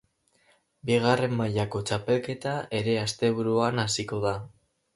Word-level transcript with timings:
Bigarren 0.89 1.35
mailako 1.41 1.83
txapelketa 1.91 2.55
ere 2.81 2.99
asteburuan 3.05 3.87
hasiko 3.87 4.23
da. 4.29 4.37